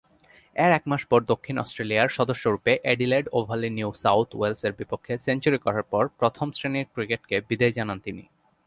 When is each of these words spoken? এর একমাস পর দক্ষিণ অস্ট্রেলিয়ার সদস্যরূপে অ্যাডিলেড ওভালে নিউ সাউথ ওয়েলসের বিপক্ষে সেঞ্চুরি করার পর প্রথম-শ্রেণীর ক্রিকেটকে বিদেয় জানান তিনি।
এর 0.55 0.71
একমাস 0.71 1.01
পর 1.05 1.19
দক্ষিণ 1.23 1.55
অস্ট্রেলিয়ার 1.57 2.09
সদস্যরূপে 2.09 2.73
অ্যাডিলেড 2.81 3.25
ওভালে 3.33 3.67
নিউ 3.69 3.89
সাউথ 3.95 4.29
ওয়েলসের 4.35 4.73
বিপক্ষে 4.73 5.13
সেঞ্চুরি 5.17 5.59
করার 5.61 5.85
পর 5.91 6.03
প্রথম-শ্রেণীর 6.19 6.91
ক্রিকেটকে 6.93 7.35
বিদেয় 7.49 7.73
জানান 7.73 7.97
তিনি। 7.99 8.23